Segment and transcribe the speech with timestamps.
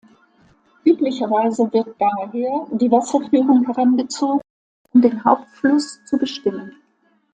[0.83, 4.41] Üblicherweise wird daher die Wasserführung herangezogen,
[4.93, 6.71] um den Hauptfluss zu bestimmen.